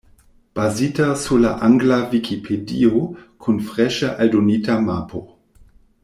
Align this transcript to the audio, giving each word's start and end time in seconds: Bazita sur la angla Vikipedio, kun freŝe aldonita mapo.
Bazita 0.55 1.15
sur 1.15 1.37
la 1.41 1.61
angla 1.67 1.99
Vikipedio, 2.13 3.03
kun 3.45 3.61
freŝe 3.69 4.09
aldonita 4.25 4.79
mapo. 4.87 5.21